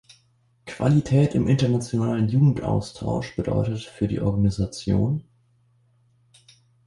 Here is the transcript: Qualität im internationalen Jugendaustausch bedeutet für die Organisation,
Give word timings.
Qualität 0.65 1.35
im 1.35 1.47
internationalen 1.47 2.27
Jugendaustausch 2.27 3.35
bedeutet 3.35 3.81
für 3.83 4.07
die 4.07 4.19
Organisation, 4.19 5.23